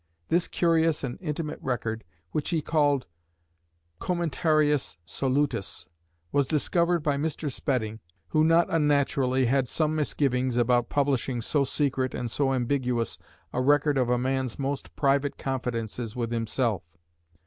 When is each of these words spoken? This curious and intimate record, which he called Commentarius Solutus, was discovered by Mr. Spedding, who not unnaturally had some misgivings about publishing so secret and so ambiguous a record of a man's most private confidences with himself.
This 0.29 0.47
curious 0.47 1.03
and 1.03 1.19
intimate 1.21 1.59
record, 1.61 2.03
which 2.31 2.49
he 2.49 2.59
called 2.59 3.05
Commentarius 3.99 4.97
Solutus, 5.05 5.87
was 6.31 6.47
discovered 6.47 7.03
by 7.03 7.17
Mr. 7.17 7.51
Spedding, 7.51 7.99
who 8.29 8.43
not 8.43 8.65
unnaturally 8.71 9.45
had 9.45 9.67
some 9.67 9.93
misgivings 9.95 10.57
about 10.57 10.89
publishing 10.89 11.39
so 11.39 11.63
secret 11.63 12.15
and 12.15 12.31
so 12.31 12.51
ambiguous 12.51 13.19
a 13.53 13.61
record 13.61 13.99
of 13.99 14.09
a 14.09 14.17
man's 14.17 14.57
most 14.57 14.95
private 14.95 15.37
confidences 15.37 16.15
with 16.15 16.31
himself. 16.31 16.81